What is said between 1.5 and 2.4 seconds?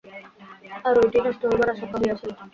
আশঙ্কা হইয়াছিল।